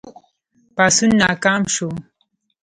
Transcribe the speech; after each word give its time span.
پاڅون 0.75 1.11
ناکام 1.19 1.61
شو. 1.73 1.89